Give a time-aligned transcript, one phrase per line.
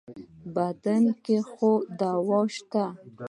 [0.55, 2.85] بدن کې خو يې دوا شته.